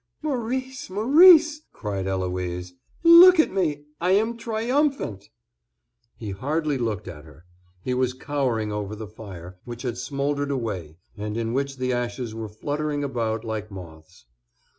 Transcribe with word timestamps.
"Maurice, 0.23 0.89
Maurice," 0.89 1.61
cried 1.73 2.07
Eloise, 2.07 2.73
"look 3.03 3.39
at 3.39 3.51
me, 3.51 3.83
I 3.99 4.13
am 4.13 4.35
triumphant!" 4.35 5.29
He 6.17 6.31
hardly 6.31 6.79
looked 6.79 7.07
at 7.07 7.23
her; 7.23 7.45
he 7.83 7.93
was 7.93 8.13
cowering 8.15 8.71
over 8.71 8.95
the 8.95 9.05
fire, 9.05 9.59
which 9.63 9.83
had 9.83 9.99
smouldered 9.99 10.49
away, 10.49 10.97
and 11.15 11.37
in 11.37 11.53
which 11.53 11.77
the 11.77 11.93
ashes 11.93 12.33
were 12.33 12.49
fluttering 12.49 13.03
about 13.03 13.45
like 13.45 13.69
moths. 13.69 14.25